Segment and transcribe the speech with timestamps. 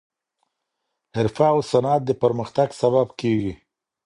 [1.15, 3.53] حرفه او صنعت د پرمختګ سبب کیږي.